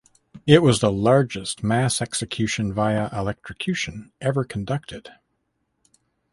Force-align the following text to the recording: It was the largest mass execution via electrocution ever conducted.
It 0.47 0.63
was 0.63 0.79
the 0.79 0.91
largest 0.91 1.61
mass 1.63 2.01
execution 2.01 2.73
via 2.73 3.07
electrocution 3.13 4.11
ever 4.19 4.43
conducted. 4.43 5.11